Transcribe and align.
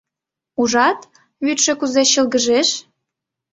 Ужат, 0.61 0.99
вӱдшӧ 1.45 1.73
кузе 1.79 2.03
чылгыжеш. 2.11 2.69